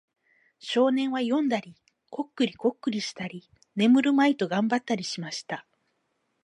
[0.57, 1.75] 少年は読んだり、
[2.09, 5.67] コックリコックリしたり、眠るまいと頑張ったりしました。